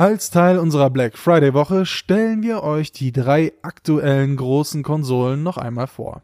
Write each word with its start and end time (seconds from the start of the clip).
Als 0.00 0.30
Teil 0.30 0.60
unserer 0.60 0.90
Black 0.90 1.18
Friday 1.18 1.54
Woche 1.54 1.84
stellen 1.84 2.40
wir 2.40 2.62
euch 2.62 2.92
die 2.92 3.10
drei 3.10 3.52
aktuellen 3.62 4.36
großen 4.36 4.84
Konsolen 4.84 5.42
noch 5.42 5.56
einmal 5.56 5.88
vor. 5.88 6.22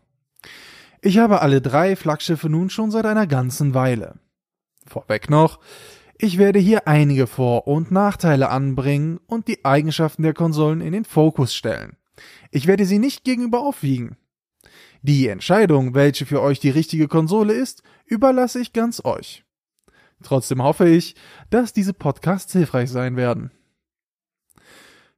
Ich 1.03 1.19
habe 1.19 1.43
alle 1.43 1.61
drei 1.61 1.97
Flaggschiffe 1.97 2.49
nun 2.49 2.71
schon 2.71 2.93
seit 2.93 3.05
einer 3.05 3.27
ganzen 3.27 3.75
Weile. 3.75 4.21
Vorweg 4.87 5.29
noch, 5.29 5.59
ich 6.19 6.39
werde 6.39 6.61
hier 6.61 6.87
einige 6.87 7.27
Vor- 7.27 7.67
und 7.67 7.91
Nachteile 7.91 8.49
anbringen 8.49 9.19
und 9.27 9.49
die 9.49 9.65
Eigenschaften 9.65 10.23
der 10.23 10.35
Konsolen 10.35 10.81
in 10.81 10.93
den 10.93 11.05
Fokus 11.05 11.53
stellen. 11.53 11.97
Ich 12.53 12.69
werde 12.69 12.87
sie 12.87 13.01
nicht 13.01 13.25
gegenüber 13.25 13.59
aufwiegen. 13.59 14.17
Die 15.03 15.27
Entscheidung, 15.27 15.95
welche 15.95 16.27
für 16.27 16.41
euch 16.41 16.61
die 16.61 16.71
richtige 16.71 17.09
Konsole 17.09 17.55
ist, 17.55 17.83
überlasse 18.07 18.61
ich 18.61 18.73
ganz 18.73 19.05
euch. 19.05 19.45
Trotzdem 20.23 20.63
hoffe 20.63 20.89
ich, 20.89 21.17
dass 21.51 21.73
diese 21.73 21.93
Podcasts 21.93 22.53
hilfreich 22.53 22.89
sein 22.89 23.17
werden. 23.17 23.51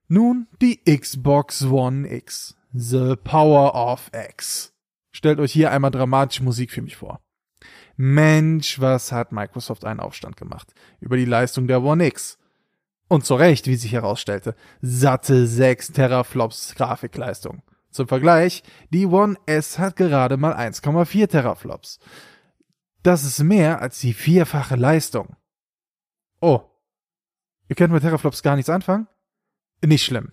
Nun 0.09 0.47
die 0.63 0.85
Xbox 0.85 1.65
One 1.65 2.09
X. 2.09 2.55
The 2.73 3.17
Power 3.17 3.75
of 3.75 4.09
X. 4.13 4.73
Stellt 5.11 5.41
euch 5.41 5.53
hier 5.53 5.73
einmal 5.73 5.91
dramatische 5.91 6.45
Musik 6.45 6.71
für 6.71 6.83
mich 6.83 6.97
vor. 6.97 7.21
Mensch, 7.97 8.81
was 8.81 9.11
hat 9.11 9.33
Microsoft 9.33 9.85
einen 9.85 9.99
Aufstand 9.99 10.37
gemacht 10.37 10.75
über 11.01 11.17
die 11.17 11.25
Leistung 11.25 11.67
der 11.67 11.83
One 11.83 12.07
X. 12.07 12.39
Und 13.09 13.25
zu 13.25 13.35
Recht, 13.35 13.67
wie 13.67 13.75
sich 13.75 13.93
herausstellte, 13.93 14.55
satte 14.81 15.47
6 15.47 15.93
Teraflops 15.93 16.77
Grafikleistung. 16.77 17.63
Zum 17.91 18.07
Vergleich, 18.07 18.63
die 18.91 19.07
One 19.07 19.37
S 19.47 19.79
hat 19.79 19.97
gerade 19.97 20.37
mal 20.37 20.55
1,4 20.55 21.29
Teraflops. 21.29 21.99
Das 23.03 23.25
ist 23.25 23.43
mehr 23.43 23.81
als 23.81 23.99
die 23.99 24.13
vierfache 24.13 24.77
Leistung. 24.77 25.35
Oh. 26.41 26.61
Ihr 27.69 27.75
könnt 27.75 27.93
mit 27.93 28.03
Teraflops 28.03 28.43
gar 28.45 28.55
nichts 28.55 28.71
anfangen? 28.71 29.09
Nicht 29.85 30.05
schlimm. 30.05 30.33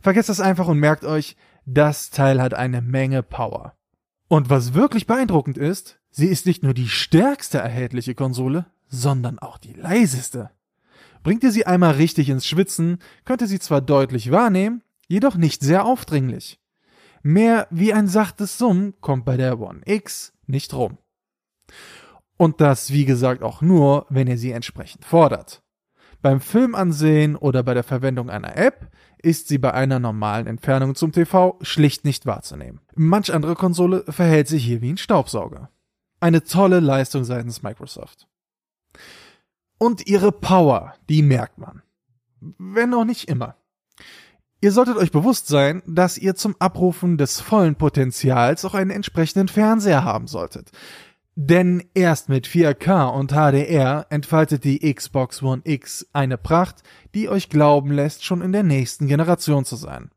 Vergesst 0.00 0.28
das 0.28 0.40
einfach 0.40 0.68
und 0.68 0.78
merkt 0.78 1.04
euch, 1.04 1.36
das 1.64 2.10
Teil 2.10 2.40
hat 2.42 2.54
eine 2.54 2.82
Menge 2.82 3.22
Power. 3.22 3.74
Und 4.28 4.50
was 4.50 4.74
wirklich 4.74 5.06
beeindruckend 5.06 5.58
ist, 5.58 6.00
sie 6.10 6.26
ist 6.26 6.46
nicht 6.46 6.62
nur 6.62 6.74
die 6.74 6.88
stärkste 6.88 7.58
erhältliche 7.58 8.14
Konsole, 8.14 8.66
sondern 8.88 9.38
auch 9.38 9.58
die 9.58 9.72
leiseste. 9.72 10.50
Bringt 11.22 11.44
ihr 11.44 11.52
sie 11.52 11.66
einmal 11.66 11.92
richtig 11.92 12.28
ins 12.28 12.46
Schwitzen, 12.46 12.98
könnt 13.24 13.42
ihr 13.42 13.46
sie 13.46 13.60
zwar 13.60 13.80
deutlich 13.80 14.30
wahrnehmen, 14.30 14.82
jedoch 15.06 15.36
nicht 15.36 15.62
sehr 15.62 15.84
aufdringlich. 15.84 16.60
Mehr 17.22 17.68
wie 17.70 17.92
ein 17.92 18.08
sachtes 18.08 18.58
Summen 18.58 18.94
kommt 19.00 19.24
bei 19.24 19.36
der 19.36 19.60
One 19.60 19.82
X 19.84 20.32
nicht 20.46 20.74
rum. 20.74 20.98
Und 22.36 22.60
das, 22.60 22.92
wie 22.92 23.04
gesagt, 23.04 23.42
auch 23.42 23.62
nur, 23.62 24.06
wenn 24.08 24.26
ihr 24.26 24.38
sie 24.38 24.50
entsprechend 24.50 25.04
fordert. 25.04 25.61
Beim 26.22 26.40
Filmansehen 26.40 27.34
oder 27.34 27.64
bei 27.64 27.74
der 27.74 27.82
Verwendung 27.82 28.30
einer 28.30 28.56
App 28.56 28.88
ist 29.18 29.48
sie 29.48 29.58
bei 29.58 29.74
einer 29.74 29.98
normalen 29.98 30.46
Entfernung 30.46 30.94
zum 30.94 31.10
TV 31.10 31.58
schlicht 31.62 32.04
nicht 32.04 32.26
wahrzunehmen. 32.26 32.80
Manch 32.94 33.34
andere 33.34 33.56
Konsole 33.56 34.04
verhält 34.08 34.46
sich 34.46 34.64
hier 34.64 34.80
wie 34.80 34.92
ein 34.92 34.98
Staubsauger. 34.98 35.70
Eine 36.20 36.44
tolle 36.44 36.78
Leistung 36.78 37.24
seitens 37.24 37.64
Microsoft. 37.64 38.28
Und 39.78 40.06
ihre 40.06 40.30
Power, 40.30 40.94
die 41.08 41.22
merkt 41.22 41.58
man. 41.58 41.82
Wenn 42.40 42.94
auch 42.94 43.04
nicht 43.04 43.28
immer. 43.28 43.56
Ihr 44.60 44.70
solltet 44.70 44.96
euch 44.96 45.10
bewusst 45.10 45.48
sein, 45.48 45.82
dass 45.86 46.18
ihr 46.18 46.36
zum 46.36 46.54
Abrufen 46.60 47.18
des 47.18 47.40
vollen 47.40 47.74
Potenzials 47.74 48.64
auch 48.64 48.74
einen 48.74 48.90
entsprechenden 48.90 49.48
Fernseher 49.48 50.04
haben 50.04 50.28
solltet. 50.28 50.70
Denn 51.34 51.82
erst 51.94 52.28
mit 52.28 52.46
4K 52.46 53.08
und 53.08 53.32
HDR 53.32 54.06
entfaltet 54.10 54.64
die 54.64 54.92
Xbox 54.92 55.42
One 55.42 55.62
X 55.64 56.06
eine 56.12 56.36
Pracht, 56.36 56.82
die 57.14 57.28
euch 57.30 57.48
glauben 57.48 57.90
lässt, 57.90 58.24
schon 58.24 58.42
in 58.42 58.52
der 58.52 58.62
nächsten 58.62 59.06
Generation 59.06 59.64
zu 59.64 59.76
sein. 59.76 60.10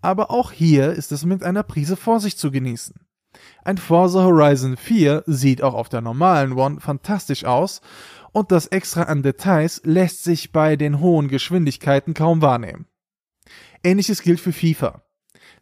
Aber 0.00 0.32
auch 0.32 0.50
hier 0.50 0.92
ist 0.92 1.12
es 1.12 1.24
mit 1.24 1.44
einer 1.44 1.62
Prise 1.62 1.96
Vorsicht 1.96 2.38
zu 2.38 2.50
genießen. 2.50 2.96
Ein 3.64 3.78
Forza 3.78 4.22
Horizon 4.22 4.76
4 4.76 5.22
sieht 5.26 5.62
auch 5.62 5.74
auf 5.74 5.88
der 5.88 6.00
normalen 6.00 6.52
One 6.52 6.80
fantastisch 6.80 7.44
aus 7.44 7.80
und 8.32 8.50
das 8.50 8.66
Extra 8.66 9.04
an 9.04 9.22
Details 9.22 9.82
lässt 9.84 10.24
sich 10.24 10.52
bei 10.52 10.76
den 10.76 11.00
hohen 11.00 11.28
Geschwindigkeiten 11.28 12.12
kaum 12.12 12.42
wahrnehmen. 12.42 12.86
Ähnliches 13.84 14.22
gilt 14.22 14.40
für 14.40 14.52
FIFA. 14.52 15.02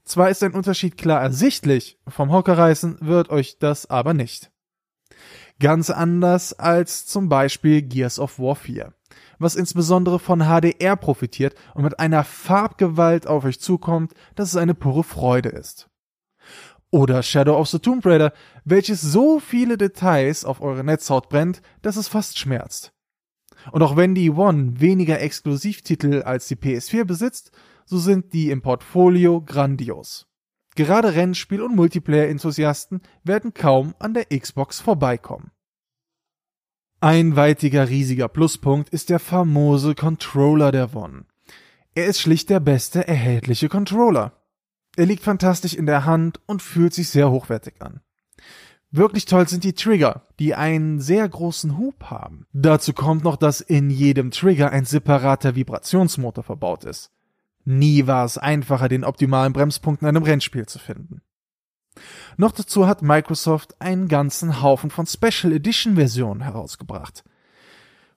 Zwar 0.05 0.31
ist 0.31 0.43
ein 0.43 0.55
Unterschied 0.55 0.97
klar 0.97 1.21
ersichtlich, 1.21 1.99
vom 2.09 2.33
Hocker 2.33 2.57
reißen 2.57 2.99
wird 3.01 3.31
euch 3.31 3.59
das 3.59 3.89
aber 3.89 4.15
nicht. 4.15 4.52
Ganz 5.61 5.91
anders 5.91 6.53
als 6.59 7.07
zum 7.07 7.29
Beispiel 7.29 7.83
Gears 7.83 8.19
of 8.19 8.39
War 8.39 8.57
4, 8.57 8.93
was 9.39 9.55
insbesondere 9.55 10.19
von 10.19 10.41
HDR 10.41 10.97
profitiert 10.97 11.55
und 11.75 11.85
mit 11.85 11.99
einer 11.99 12.25
Farbgewalt 12.25 13.27
auf 13.27 13.45
euch 13.45 13.61
zukommt, 13.61 14.13
dass 14.35 14.49
es 14.49 14.57
eine 14.57 14.75
pure 14.75 15.05
Freude 15.05 15.51
ist. 15.51 15.89
Oder 16.91 17.23
Shadow 17.23 17.57
of 17.57 17.69
the 17.69 17.79
Tomb 17.79 18.05
Raider, 18.05 18.33
welches 18.65 19.01
so 19.01 19.41
viele 19.41 19.79
Details 19.79 20.45
auf 20.45 20.61
eure 20.61 20.85
Netzhaut 20.85 21.29
brennt, 21.29 21.63
dass 21.81 21.97
es 21.97 22.09
fast 22.09 22.39
schmerzt. 22.39 22.93
Und 23.71 23.83
auch 23.83 23.97
wenn 23.97 24.15
die 24.15 24.31
One 24.31 24.81
weniger 24.81 25.21
Exklusivtitel 25.21 26.23
als 26.23 26.49
die 26.49 26.57
PS4 26.57 27.05
besitzt, 27.05 27.53
so 27.87 27.99
sind 27.99 28.33
die 28.33 28.51
im 28.51 28.63
Portfolio 28.63 29.41
grandios. 29.41 30.27
Gerade 30.75 31.15
Rennspiel- 31.15 31.63
und 31.63 31.77
Multiplayer-Enthusiasten 31.77 33.03
werden 33.25 33.53
kaum 33.53 33.95
an 33.99 34.15
der 34.15 34.27
Xbox 34.27 34.81
vorbeikommen. 34.81 35.51
Ein 37.01 37.37
weitiger 37.37 37.89
riesiger 37.89 38.29
Pluspunkt 38.29 38.89
ist 38.91 39.11
der 39.11 39.19
famose 39.19 39.95
Controller 39.95 40.71
der 40.73 40.95
One. 40.95 41.25
Er 41.95 42.07
ist 42.07 42.21
schlicht 42.21 42.49
der 42.49 42.61
beste 42.61 43.07
erhältliche 43.07 43.69
Controller. 43.69 44.33
Er 44.97 45.07
liegt 45.07 45.23
fantastisch 45.23 45.75
in 45.75 45.87
der 45.87 46.05
Hand 46.05 46.41
und 46.47 46.63
fühlt 46.63 46.95
sich 46.95 47.09
sehr 47.09 47.31
hochwertig 47.31 47.75
an. 47.81 48.01
Wirklich 48.91 49.25
toll 49.25 49.49
sind 49.49 49.65
die 49.65 49.73
Trigger, 49.73 50.27
die 50.39 50.55
einen 50.55 51.01
sehr 51.01 51.27
großen 51.27 51.79
Hub 51.79 52.05
haben. 52.05 52.47
Dazu 52.53 52.93
kommt 52.93 53.25
noch, 53.25 53.37
dass 53.37 53.63
in 53.63 53.91
jedem 53.91 54.31
Trigger 54.31 54.71
ein 54.71 54.85
separater 54.85 55.57
Vibrationsmotor 55.57 56.45
verbaut 56.45 56.85
ist. 56.85 57.11
Nie 57.65 58.07
war 58.07 58.25
es 58.25 58.39
einfacher, 58.39 58.89
den 58.89 59.05
optimalen 59.05 59.53
Bremspunkt 59.53 60.03
in 60.03 60.09
einem 60.09 60.23
Rennspiel 60.23 60.67
zu 60.67 60.79
finden. 60.79 61.23
Noch 62.37 62.53
dazu 62.53 62.87
hat 62.87 63.03
Microsoft 63.03 63.81
einen 63.81 64.09
ganzen 64.09 64.63
Haufen 64.63 64.91
von 64.91 65.07
Special 65.07 65.53
Edition 65.53 65.97
Versionen 65.97 66.41
herausgebracht. 66.41 67.25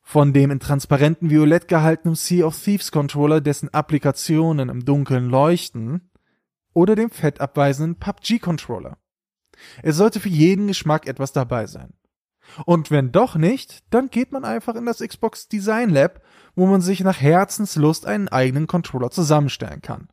Von 0.02 0.34
dem 0.34 0.52
in 0.52 0.60
transparenten 0.60 1.30
Violett 1.30 1.68
gehaltenen 1.68 2.16
Sea 2.16 2.46
of 2.46 2.62
Thieves 2.62 2.92
Controller, 2.92 3.42
dessen 3.42 3.74
Applikationen 3.74 4.70
im 4.70 4.86
Dunkeln 4.86 5.30
leuchten, 5.30 6.10
oder 6.74 6.96
dem 6.96 7.10
fettabweisenden 7.10 7.96
PUBG 7.96 8.40
Controller. 8.40 8.98
Es 9.82 9.96
sollte 9.96 10.20
für 10.20 10.30
jeden 10.30 10.68
Geschmack 10.68 11.08
etwas 11.08 11.32
dabei 11.32 11.68
sein. 11.68 11.94
Und 12.66 12.92
wenn 12.92 13.12
doch 13.12 13.36
nicht, 13.36 13.84
dann 13.90 14.10
geht 14.10 14.32
man 14.32 14.46
einfach 14.46 14.76
in 14.76 14.86
das 14.86 15.00
Xbox 15.00 15.48
Design 15.48 15.90
Lab, 15.90 16.22
wo 16.56 16.66
man 16.66 16.82
sich 16.82 17.02
nach 17.02 17.20
Herzenslust 17.20 18.06
einen 18.06 18.30
eigenen 18.30 18.68
Controller 18.68 19.12
zusammenstellen 19.12 19.82
kann. 19.82 20.08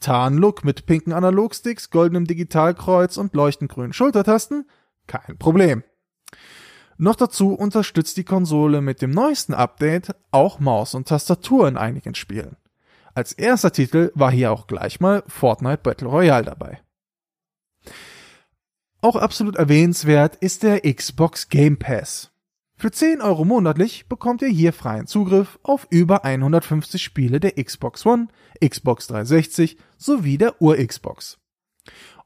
Tarnlook 0.00 0.64
mit 0.64 0.86
pinken 0.86 1.12
Analogsticks, 1.12 1.90
goldenem 1.90 2.26
Digitalkreuz 2.26 3.16
und 3.16 3.34
leuchtend 3.34 3.70
grünen 3.70 3.92
Schultertasten? 3.92 4.68
Kein 5.06 5.38
Problem. 5.38 5.82
Noch 6.98 7.16
dazu 7.16 7.54
unterstützt 7.54 8.16
die 8.16 8.24
Konsole 8.24 8.80
mit 8.80 9.02
dem 9.02 9.10
neuesten 9.10 9.54
Update 9.54 10.14
auch 10.32 10.58
Maus 10.58 10.94
und 10.94 11.08
Tastatur 11.08 11.68
in 11.68 11.76
einigen 11.76 12.14
Spielen. 12.14 12.56
Als 13.14 13.32
erster 13.32 13.72
Titel 13.72 14.10
war 14.14 14.30
hier 14.30 14.52
auch 14.52 14.66
gleich 14.66 15.00
mal 15.00 15.22
Fortnite 15.26 15.78
Battle 15.82 16.08
Royale 16.08 16.44
dabei. 16.44 16.80
Auch 19.08 19.16
absolut 19.16 19.56
erwähnenswert 19.56 20.36
ist 20.36 20.62
der 20.62 20.82
Xbox 20.82 21.48
Game 21.48 21.78
Pass. 21.78 22.30
Für 22.76 22.90
10 22.90 23.22
Euro 23.22 23.46
monatlich 23.46 24.06
bekommt 24.06 24.42
ihr 24.42 24.48
hier 24.48 24.74
freien 24.74 25.06
Zugriff 25.06 25.58
auf 25.62 25.86
über 25.88 26.26
150 26.26 27.02
Spiele 27.02 27.40
der 27.40 27.52
Xbox 27.52 28.04
One, 28.04 28.28
Xbox 28.62 29.06
360 29.06 29.78
sowie 29.96 30.36
der 30.36 30.60
Ur-Xbox. 30.60 31.38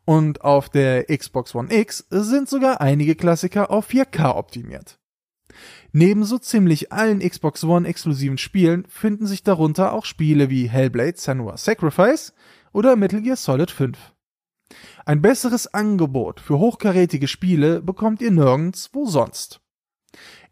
Und 0.05 0.41
auf 0.41 0.71
der 0.71 1.05
Xbox 1.05 1.55
One 1.55 1.73
X 1.73 2.05
sind 2.11 2.49
sogar 2.49 2.81
einige 2.81 3.15
Klassiker 3.15 3.71
auf 3.71 3.89
4K 3.89 4.35
optimiert. 4.35 4.99
Neben 5.93 6.25
so 6.25 6.37
ziemlich 6.37 6.91
allen 6.91 7.21
Xbox 7.21 7.63
One 7.63 7.87
exklusiven 7.87 8.39
Spielen 8.39 8.87
finden 8.89 9.29
sich 9.29 9.45
darunter 9.45 9.93
auch 9.93 10.05
Spiele 10.05 10.51
wie 10.51 10.69
Hellblade 10.69 11.17
Senua 11.17 11.59
Sacrifice 11.59 12.33
oder 12.73 12.97
Metal 12.97 13.23
Gear 13.23 13.37
Solid 13.37 13.71
5. 13.71 14.12
Ein 15.05 15.23
besseres 15.23 15.73
Angebot 15.73 16.41
für 16.41 16.59
hochkarätige 16.59 17.29
Spiele 17.29 17.83
bekommt 17.83 18.21
ihr 18.21 18.31
nirgends 18.31 18.91
wo 18.93 19.07
sonst. 19.07 19.61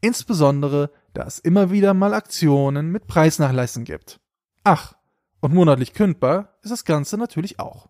Insbesondere, 0.00 0.90
da 1.12 1.24
es 1.24 1.38
immer 1.38 1.70
wieder 1.70 1.94
mal 1.94 2.14
Aktionen 2.14 2.90
mit 2.90 3.06
Preisnachlässen 3.06 3.84
gibt. 3.84 4.20
Ach, 4.64 4.94
und 5.40 5.54
monatlich 5.54 5.92
kündbar 5.94 6.58
ist 6.62 6.70
das 6.70 6.84
Ganze 6.84 7.16
natürlich 7.16 7.58
auch. 7.58 7.88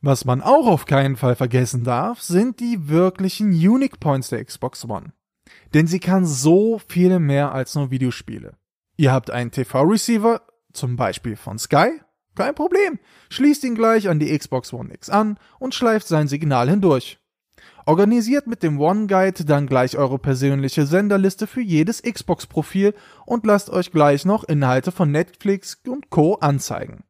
Was 0.00 0.24
man 0.24 0.42
auch 0.42 0.66
auf 0.66 0.84
keinen 0.84 1.16
Fall 1.16 1.34
vergessen 1.34 1.82
darf, 1.82 2.20
sind 2.20 2.60
die 2.60 2.88
wirklichen 2.88 3.48
Unique 3.48 4.00
Points 4.00 4.28
der 4.28 4.44
Xbox 4.44 4.84
One. 4.84 5.12
Denn 5.72 5.86
sie 5.86 6.00
kann 6.00 6.26
so 6.26 6.78
viel 6.78 7.18
mehr 7.18 7.52
als 7.52 7.74
nur 7.74 7.90
Videospiele. 7.90 8.56
Ihr 8.96 9.12
habt 9.12 9.30
einen 9.30 9.50
TV-Receiver, 9.50 10.42
zum 10.72 10.96
Beispiel 10.96 11.36
von 11.36 11.58
Sky? 11.58 12.00
Kein 12.34 12.54
Problem. 12.54 12.98
Schließt 13.30 13.64
ihn 13.64 13.74
gleich 13.74 14.08
an 14.08 14.18
die 14.18 14.36
Xbox 14.36 14.72
One 14.72 14.92
X 14.92 15.08
an 15.08 15.38
und 15.58 15.74
schleift 15.74 16.08
sein 16.08 16.28
Signal 16.28 16.68
hindurch. 16.68 17.18
Organisiert 17.86 18.46
mit 18.46 18.62
dem 18.62 18.80
One 18.80 19.06
Guide 19.06 19.44
dann 19.44 19.66
gleich 19.66 19.96
eure 19.96 20.18
persönliche 20.18 20.86
Senderliste 20.86 21.46
für 21.46 21.60
jedes 21.60 22.02
Xbox-Profil 22.02 22.94
und 23.26 23.44
lasst 23.46 23.68
euch 23.70 23.92
gleich 23.92 24.24
noch 24.24 24.44
Inhalte 24.44 24.90
von 24.90 25.10
Netflix 25.10 25.78
und 25.86 26.08
Co. 26.10 26.34
anzeigen. 26.36 27.04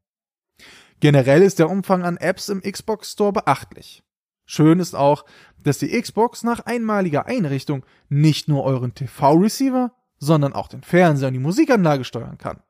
Generell 1.00 1.42
ist 1.42 1.58
der 1.58 1.70
Umfang 1.70 2.02
an 2.02 2.16
Apps 2.16 2.48
im 2.48 2.60
Xbox 2.60 3.12
Store 3.12 3.32
beachtlich. 3.32 4.02
Schön 4.46 4.80
ist 4.80 4.94
auch, 4.94 5.24
dass 5.62 5.78
die 5.78 6.00
Xbox 6.00 6.42
nach 6.42 6.60
einmaliger 6.60 7.26
Einrichtung 7.26 7.84
nicht 8.08 8.48
nur 8.48 8.64
euren 8.64 8.94
TV-Receiver, 8.94 9.92
sondern 10.18 10.52
auch 10.52 10.68
den 10.68 10.82
Fernseher 10.82 11.28
und 11.28 11.34
die 11.34 11.40
Musikanlage 11.40 12.04
steuern 12.04 12.38
kann. 12.38 12.60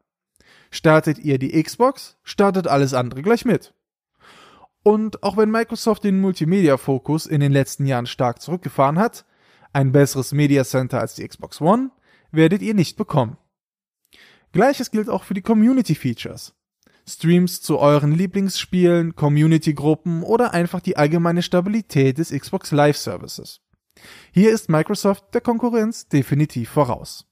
Startet 0.75 1.21
ihr 1.21 1.39
die 1.39 1.63
Xbox, 1.63 2.17
startet 2.25 2.67
alles 2.67 2.95
andere 2.95 3.23
gleich 3.23 3.45
mit. 3.45 3.73
Und 4.83 5.23
auch 5.23 5.37
wenn 5.37 5.49
Microsoft 5.49 6.03
den 6.03 6.21
Multimedia-Fokus 6.21 7.27
in 7.27 7.39
den 7.39 7.53
letzten 7.53 7.87
Jahren 7.87 8.07
stark 8.07 8.43
zurückgefahren 8.43 8.99
hat, 8.99 9.25
ein 9.73 9.93
besseres 9.93 10.33
Media 10.33 10.65
Center 10.65 10.99
als 10.99 11.15
die 11.15 11.29
Xbox 11.29 11.61
One 11.61 11.93
werdet 12.33 12.61
ihr 12.61 12.75
nicht 12.75 12.97
bekommen. 12.97 13.37
Gleiches 14.51 14.91
gilt 14.91 15.09
auch 15.09 15.23
für 15.23 15.35
die 15.35 15.43
Community 15.43 15.95
Features. 15.95 16.57
Streams 17.09 17.63
zu 17.63 17.79
euren 17.79 18.11
Lieblingsspielen, 18.11 19.15
Community-Gruppen 19.15 20.25
oder 20.25 20.55
einfach 20.55 20.81
die 20.81 20.97
allgemeine 20.97 21.43
Stabilität 21.43 22.19
des 22.19 22.31
Xbox 22.31 22.73
Live 22.73 22.97
Services. 22.97 23.61
Hier 24.33 24.51
ist 24.51 24.69
Microsoft 24.69 25.35
der 25.35 25.41
Konkurrenz 25.41 26.09
definitiv 26.09 26.69
voraus. 26.71 27.29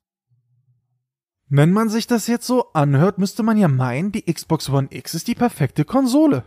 Wenn 1.54 1.70
man 1.70 1.90
sich 1.90 2.06
das 2.06 2.28
jetzt 2.28 2.46
so 2.46 2.72
anhört, 2.72 3.18
müsste 3.18 3.42
man 3.42 3.58
ja 3.58 3.68
meinen, 3.68 4.10
die 4.10 4.22
Xbox 4.22 4.70
One 4.70 4.88
X 4.88 5.12
ist 5.12 5.28
die 5.28 5.34
perfekte 5.34 5.84
Konsole. 5.84 6.46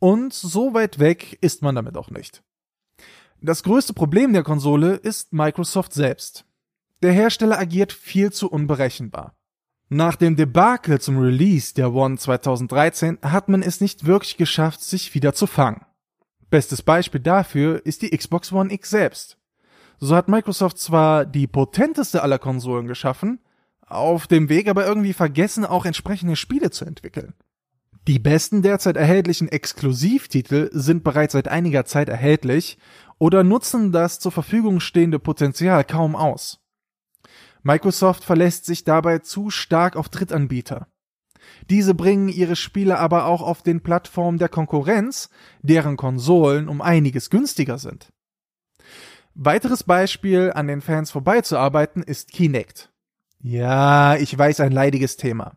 Und 0.00 0.34
so 0.34 0.74
weit 0.74 0.98
weg 0.98 1.38
ist 1.42 1.62
man 1.62 1.76
damit 1.76 1.96
auch 1.96 2.10
nicht. 2.10 2.42
Das 3.40 3.62
größte 3.62 3.92
Problem 3.92 4.32
der 4.32 4.42
Konsole 4.42 4.96
ist 4.96 5.32
Microsoft 5.32 5.92
selbst. 5.92 6.44
Der 7.04 7.12
Hersteller 7.12 7.56
agiert 7.56 7.92
viel 7.92 8.32
zu 8.32 8.50
unberechenbar. 8.50 9.36
Nach 9.88 10.16
dem 10.16 10.34
Debakel 10.34 11.00
zum 11.00 11.16
Release 11.20 11.72
der 11.72 11.94
One 11.94 12.18
2013 12.18 13.20
hat 13.22 13.48
man 13.48 13.62
es 13.62 13.80
nicht 13.80 14.06
wirklich 14.06 14.36
geschafft, 14.36 14.82
sich 14.82 15.14
wieder 15.14 15.34
zu 15.34 15.46
fangen. 15.46 15.86
Bestes 16.50 16.82
Beispiel 16.82 17.20
dafür 17.20 17.86
ist 17.86 18.02
die 18.02 18.10
Xbox 18.10 18.50
One 18.50 18.72
X 18.72 18.90
selbst. 18.90 19.38
So 20.00 20.16
hat 20.16 20.26
Microsoft 20.26 20.78
zwar 20.78 21.24
die 21.24 21.46
potenteste 21.46 22.24
aller 22.24 22.40
Konsolen 22.40 22.88
geschaffen, 22.88 23.38
auf 23.86 24.26
dem 24.26 24.48
Weg 24.48 24.68
aber 24.68 24.86
irgendwie 24.86 25.12
vergessen, 25.12 25.64
auch 25.64 25.84
entsprechende 25.84 26.36
Spiele 26.36 26.70
zu 26.70 26.84
entwickeln. 26.84 27.34
Die 28.06 28.18
besten 28.18 28.60
derzeit 28.60 28.96
erhältlichen 28.96 29.48
Exklusivtitel 29.48 30.68
sind 30.72 31.04
bereits 31.04 31.32
seit 31.32 31.48
einiger 31.48 31.86
Zeit 31.86 32.08
erhältlich 32.10 32.78
oder 33.18 33.44
nutzen 33.44 33.92
das 33.92 34.18
zur 34.18 34.32
Verfügung 34.32 34.80
stehende 34.80 35.18
Potenzial 35.18 35.84
kaum 35.84 36.14
aus. 36.14 36.60
Microsoft 37.62 38.24
verlässt 38.24 38.66
sich 38.66 38.84
dabei 38.84 39.20
zu 39.20 39.48
stark 39.48 39.96
auf 39.96 40.10
Drittanbieter. 40.10 40.86
Diese 41.70 41.94
bringen 41.94 42.28
ihre 42.28 42.56
Spiele 42.56 42.98
aber 42.98 43.24
auch 43.24 43.40
auf 43.40 43.62
den 43.62 43.82
Plattformen 43.82 44.38
der 44.38 44.50
Konkurrenz, 44.50 45.30
deren 45.62 45.96
Konsolen 45.96 46.68
um 46.68 46.82
einiges 46.82 47.30
günstiger 47.30 47.78
sind. 47.78 48.12
Weiteres 49.34 49.82
Beispiel, 49.82 50.52
an 50.54 50.68
den 50.68 50.82
Fans 50.82 51.10
vorbeizuarbeiten, 51.10 52.02
ist 52.02 52.32
Kinect. 52.32 52.92
Ja, 53.46 54.16
ich 54.16 54.38
weiß, 54.38 54.60
ein 54.60 54.72
leidiges 54.72 55.18
Thema. 55.18 55.52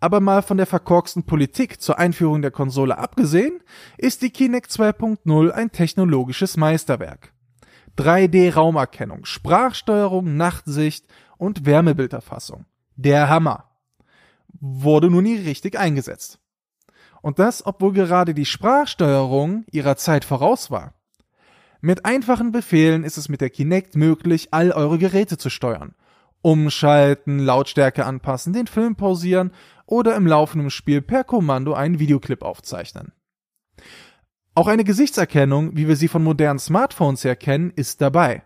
Aber 0.00 0.18
mal 0.18 0.42
von 0.42 0.56
der 0.56 0.66
verkorksten 0.66 1.22
Politik 1.22 1.80
zur 1.80 2.00
Einführung 2.00 2.42
der 2.42 2.50
Konsole 2.50 2.98
abgesehen, 2.98 3.60
ist 3.96 4.22
die 4.22 4.30
Kinect 4.30 4.72
2.0 4.72 5.50
ein 5.50 5.70
technologisches 5.70 6.56
Meisterwerk. 6.56 7.32
3D-Raumerkennung, 7.96 9.24
Sprachsteuerung, 9.24 10.36
Nachtsicht 10.36 11.06
und 11.38 11.64
Wärmebilderfassung. 11.64 12.66
Der 12.96 13.28
Hammer. 13.28 13.70
Wurde 14.58 15.08
nur 15.08 15.22
nie 15.22 15.36
richtig 15.36 15.78
eingesetzt. 15.78 16.40
Und 17.20 17.38
das, 17.38 17.64
obwohl 17.64 17.92
gerade 17.92 18.34
die 18.34 18.46
Sprachsteuerung 18.46 19.64
ihrer 19.70 19.94
Zeit 19.96 20.24
voraus 20.24 20.72
war. 20.72 20.94
Mit 21.80 22.04
einfachen 22.04 22.50
Befehlen 22.50 23.04
ist 23.04 23.16
es 23.16 23.28
mit 23.28 23.40
der 23.40 23.50
Kinect 23.50 23.94
möglich, 23.94 24.48
all 24.50 24.72
eure 24.72 24.98
Geräte 24.98 25.38
zu 25.38 25.50
steuern. 25.50 25.94
Umschalten, 26.42 27.38
Lautstärke 27.38 28.04
anpassen, 28.04 28.52
den 28.52 28.66
Film 28.66 28.96
pausieren 28.96 29.52
oder 29.86 30.16
im 30.16 30.26
laufenden 30.26 30.70
Spiel 30.70 31.00
per 31.00 31.24
Kommando 31.24 31.72
einen 31.72 31.98
Videoclip 31.98 32.42
aufzeichnen. 32.42 33.12
Auch 34.54 34.66
eine 34.66 34.84
Gesichtserkennung, 34.84 35.76
wie 35.76 35.88
wir 35.88 35.96
sie 35.96 36.08
von 36.08 36.22
modernen 36.22 36.58
Smartphones 36.58 37.24
her 37.24 37.36
kennen, 37.36 37.72
ist 37.74 38.02
dabei. 38.02 38.42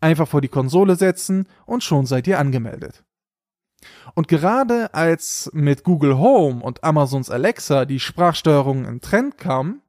Einfach 0.00 0.26
vor 0.26 0.40
die 0.40 0.48
Konsole 0.48 0.96
setzen 0.96 1.46
und 1.66 1.84
schon 1.84 2.06
seid 2.06 2.26
ihr 2.26 2.38
angemeldet. 2.38 3.04
Und 4.14 4.28
gerade 4.28 4.94
als 4.94 5.50
mit 5.52 5.84
Google 5.84 6.18
Home 6.18 6.62
und 6.62 6.82
Amazons 6.84 7.30
Alexa 7.30 7.84
die 7.84 8.00
Sprachsteuerung 8.00 8.84
in 8.86 9.00
Trend 9.00 9.38
kam, 9.38 9.82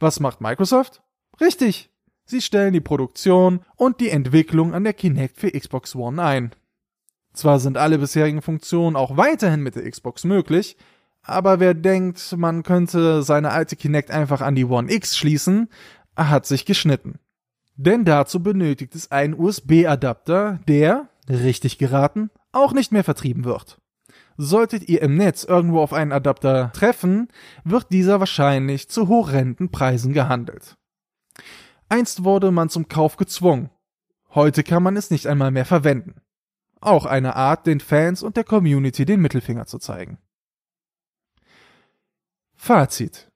was 0.00 0.20
macht 0.20 0.40
Microsoft? 0.40 1.02
Richtig, 1.40 1.90
sie 2.24 2.40
stellen 2.40 2.72
die 2.72 2.80
Produktion 2.80 3.60
und 3.76 4.00
die 4.00 4.10
Entwicklung 4.10 4.74
an 4.74 4.84
der 4.84 4.94
Kinect 4.94 5.38
für 5.38 5.50
Xbox 5.50 5.94
One 5.94 6.22
ein. 6.22 6.54
Zwar 7.32 7.60
sind 7.60 7.78
alle 7.78 7.98
bisherigen 7.98 8.42
Funktionen 8.42 8.96
auch 8.96 9.16
weiterhin 9.16 9.62
mit 9.62 9.76
der 9.76 9.90
Xbox 9.90 10.24
möglich, 10.24 10.76
aber 11.22 11.60
wer 11.60 11.74
denkt, 11.74 12.34
man 12.36 12.62
könnte 12.62 13.22
seine 13.22 13.50
alte 13.50 13.76
Kinect 13.76 14.10
einfach 14.10 14.40
an 14.40 14.54
die 14.54 14.64
One 14.64 14.92
X 14.92 15.16
schließen, 15.16 15.68
hat 16.16 16.46
sich 16.46 16.66
geschnitten. 16.66 17.18
Denn 17.76 18.04
dazu 18.04 18.42
benötigt 18.42 18.94
es 18.94 19.10
einen 19.10 19.34
USB-Adapter, 19.34 20.60
der, 20.68 21.08
richtig 21.28 21.78
geraten, 21.78 22.30
auch 22.50 22.72
nicht 22.72 22.92
mehr 22.92 23.04
vertrieben 23.04 23.44
wird. 23.44 23.78
Solltet 24.36 24.88
ihr 24.88 25.02
im 25.02 25.16
Netz 25.16 25.44
irgendwo 25.44 25.80
auf 25.80 25.92
einen 25.92 26.12
Adapter 26.12 26.72
treffen, 26.72 27.28
wird 27.64 27.86
dieser 27.90 28.18
wahrscheinlich 28.18 28.88
zu 28.88 29.08
horrenden 29.08 29.70
Preisen 29.70 30.12
gehandelt. 30.12 30.76
Einst 31.88 32.24
wurde 32.24 32.50
man 32.50 32.68
zum 32.68 32.88
Kauf 32.88 33.16
gezwungen. 33.16 33.70
Heute 34.34 34.62
kann 34.62 34.82
man 34.82 34.96
es 34.96 35.10
nicht 35.10 35.26
einmal 35.26 35.50
mehr 35.50 35.66
verwenden. 35.66 36.21
Auch 36.82 37.06
eine 37.06 37.36
Art, 37.36 37.68
den 37.68 37.78
Fans 37.78 38.24
und 38.24 38.36
der 38.36 38.42
Community 38.42 39.04
den 39.04 39.20
Mittelfinger 39.20 39.66
zu 39.66 39.78
zeigen. 39.78 40.18
Fazit. 42.54 43.30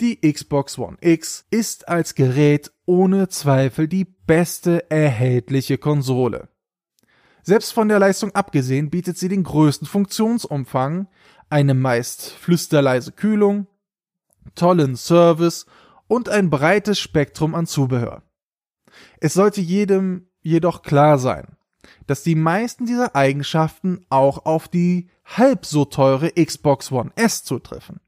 Die 0.00 0.20
Xbox 0.20 0.78
One 0.78 0.96
X 1.02 1.44
ist 1.50 1.86
als 1.86 2.14
Gerät 2.14 2.72
ohne 2.86 3.28
Zweifel 3.28 3.88
die 3.88 4.06
beste 4.06 4.90
erhältliche 4.90 5.76
Konsole. 5.76 6.48
Selbst 7.42 7.74
von 7.74 7.88
der 7.88 7.98
Leistung 7.98 8.34
abgesehen 8.34 8.88
bietet 8.88 9.18
sie 9.18 9.28
den 9.28 9.44
größten 9.44 9.86
Funktionsumfang, 9.86 11.08
eine 11.50 11.74
meist 11.74 12.30
flüsterleise 12.30 13.12
Kühlung, 13.12 13.66
tollen 14.54 14.96
Service 14.96 15.66
und 16.06 16.30
ein 16.30 16.48
breites 16.48 16.98
Spektrum 16.98 17.54
an 17.54 17.66
Zubehör. 17.66 18.22
Es 19.20 19.34
sollte 19.34 19.60
jedem 19.60 20.30
jedoch 20.40 20.80
klar 20.80 21.18
sein, 21.18 21.58
dass 22.06 22.22
die 22.22 22.34
meisten 22.34 22.86
dieser 22.86 23.14
Eigenschaften 23.14 24.04
auch 24.08 24.46
auf 24.46 24.68
die 24.68 25.08
halb 25.24 25.66
so 25.66 25.84
teure 25.84 26.32
Xbox 26.32 26.92
One 26.92 27.12
S 27.16 27.44
zutreffen. 27.44 28.00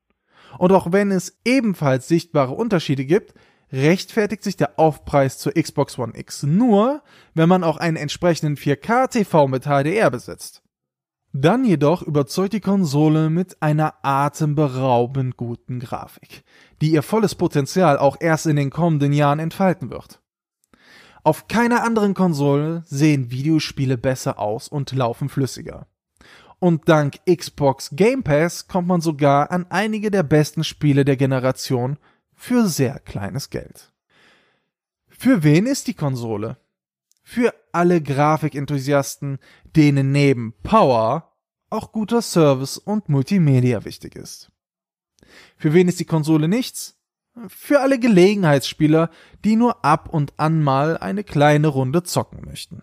Und 0.59 0.73
auch 0.73 0.93
wenn 0.93 1.11
es 1.11 1.39
ebenfalls 1.45 2.09
sichtbare 2.09 2.55
Unterschiede 2.55 3.05
gibt, 3.05 3.35
rechtfertigt 3.73 4.43
sich 4.43 4.57
der 4.57 4.79
Aufpreis 4.79 5.39
zur 5.39 5.53
Xbox 5.53 5.99
One 5.99 6.13
X 6.17 6.45
nur, 6.45 7.03
wenn 7.35 7.49
man 7.49 7.65
auch 7.65 7.77
einen 7.77 7.97
entsprechenden 7.97 8.57
4K 8.57 9.09
TV 9.11 9.49
mit 9.49 9.65
HDR 9.65 10.11
besitzt. 10.11 10.63
Dann 11.33 11.65
jedoch 11.65 12.03
überzeugt 12.03 12.55
die 12.55 12.61
Konsole 12.61 13.29
mit 13.29 13.61
einer 13.61 13.95
atemberaubend 14.03 15.37
guten 15.37 15.81
Grafik, 15.81 16.45
die 16.81 16.93
ihr 16.93 17.03
volles 17.03 17.35
Potenzial 17.35 17.99
auch 17.99 18.17
erst 18.21 18.47
in 18.47 18.57
den 18.57 18.71
kommenden 18.71 19.13
Jahren 19.13 19.39
entfalten 19.39 19.91
wird. 19.91 20.21
Auf 21.27 21.49
keiner 21.49 21.83
anderen 21.83 22.15
Konsole 22.15 22.85
sehen 22.87 23.33
Videospiele 23.33 23.99
besser 23.99 24.39
aus 24.39 24.69
und 24.69 24.93
laufen 24.93 25.29
flüssiger. 25.29 25.89
Und 26.61 26.89
dank 26.89 27.19
Xbox 27.27 27.91
Game 27.91 28.23
Pass 28.23 28.69
kommt 28.69 28.87
man 28.87 29.01
sogar 29.01 29.51
an 29.51 29.67
einige 29.69 30.13
der 30.13 30.23
besten 30.23 30.63
Spiele 30.63 31.05
der 31.05 31.17
Generation 31.17 31.99
für 32.33 32.69
sehr 32.69 33.01
kleines 33.01 33.51
Geld. 33.51 33.93
Für 35.09 35.43
wen 35.43 35.67
ist 35.67 35.89
die 35.89 35.95
Konsole? 35.95 36.59
Für 37.25 37.53
alle 37.73 38.01
Grafikenthusiasten, 38.01 39.41
denen 39.75 40.13
neben 40.13 40.55
Power 40.63 41.33
auch 41.71 41.91
guter 41.91 42.23
Service 42.23 42.79
und 42.79 43.09
Multimedia 43.09 43.85
wichtig 43.85 44.15
ist. 44.15 44.53
Für 45.57 45.75
wen 45.75 45.89
ist 45.89 45.99
die 45.99 46.05
Konsole 46.05 46.47
nichts? 46.47 46.96
Für 47.49 47.81
alle 47.81 47.99
Gelegenheitsspieler, 47.99 49.11
die 49.45 49.57
nur 49.57 49.85
ab 49.85 50.09
und 50.11 50.33
an 50.39 50.63
mal 50.63 50.97
eine 50.97 51.23
kleine 51.23 51.69
Runde 51.69 52.03
zocken 52.03 52.45
möchten. 52.45 52.83